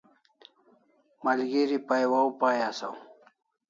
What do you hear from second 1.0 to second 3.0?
Malgeri pay waw pai asaw